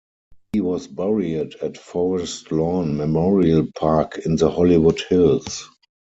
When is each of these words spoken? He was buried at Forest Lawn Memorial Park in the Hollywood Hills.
He 0.53 0.61
was 0.61 0.87
buried 0.87 1.53
at 1.61 1.77
Forest 1.77 2.51
Lawn 2.51 2.97
Memorial 2.97 3.67
Park 3.77 4.17
in 4.25 4.35
the 4.35 4.49
Hollywood 4.49 4.99
Hills. 4.99 5.69